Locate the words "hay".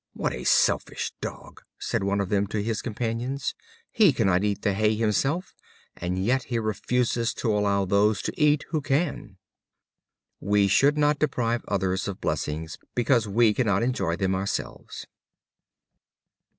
4.73-4.95